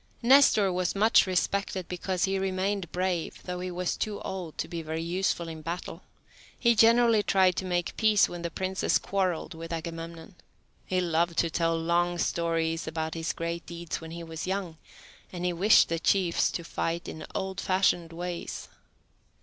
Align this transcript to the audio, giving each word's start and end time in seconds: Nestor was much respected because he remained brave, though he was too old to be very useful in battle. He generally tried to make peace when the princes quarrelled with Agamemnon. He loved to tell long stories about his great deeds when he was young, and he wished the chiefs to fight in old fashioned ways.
Nestor 0.23 0.73
was 0.73 0.95
much 0.95 1.27
respected 1.27 1.87
because 1.87 2.23
he 2.23 2.39
remained 2.39 2.91
brave, 2.91 3.43
though 3.43 3.59
he 3.59 3.69
was 3.69 3.95
too 3.95 4.19
old 4.21 4.57
to 4.57 4.67
be 4.67 4.81
very 4.81 5.03
useful 5.03 5.47
in 5.47 5.61
battle. 5.61 6.01
He 6.57 6.73
generally 6.73 7.21
tried 7.21 7.55
to 7.57 7.65
make 7.65 7.95
peace 7.97 8.27
when 8.27 8.41
the 8.41 8.49
princes 8.49 8.97
quarrelled 8.97 9.53
with 9.53 9.71
Agamemnon. 9.71 10.33
He 10.87 11.01
loved 11.01 11.37
to 11.37 11.51
tell 11.51 11.77
long 11.77 12.17
stories 12.17 12.87
about 12.87 13.13
his 13.13 13.31
great 13.31 13.67
deeds 13.67 14.01
when 14.01 14.09
he 14.09 14.23
was 14.23 14.47
young, 14.47 14.77
and 15.31 15.45
he 15.45 15.53
wished 15.53 15.87
the 15.89 15.99
chiefs 15.99 16.49
to 16.53 16.63
fight 16.63 17.07
in 17.07 17.23
old 17.35 17.61
fashioned 17.61 18.11
ways. 18.11 18.69